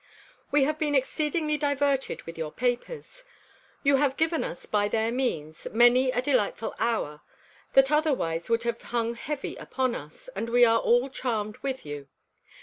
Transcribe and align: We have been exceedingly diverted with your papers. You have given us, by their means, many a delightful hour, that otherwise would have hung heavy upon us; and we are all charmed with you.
We 0.49 0.63
have 0.63 0.79
been 0.79 0.95
exceedingly 0.95 1.59
diverted 1.59 2.23
with 2.23 2.35
your 2.35 2.51
papers. 2.51 3.23
You 3.83 3.97
have 3.97 4.17
given 4.17 4.43
us, 4.43 4.65
by 4.65 4.87
their 4.87 5.11
means, 5.11 5.67
many 5.71 6.09
a 6.09 6.23
delightful 6.23 6.73
hour, 6.79 7.21
that 7.73 7.91
otherwise 7.91 8.49
would 8.49 8.63
have 8.63 8.81
hung 8.81 9.13
heavy 9.13 9.55
upon 9.57 9.93
us; 9.93 10.27
and 10.29 10.49
we 10.49 10.65
are 10.65 10.79
all 10.79 11.07
charmed 11.11 11.57
with 11.57 11.85
you. 11.85 12.07